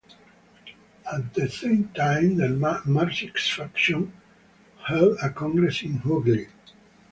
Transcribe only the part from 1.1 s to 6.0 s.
At the same time the Marxist faction held a congress in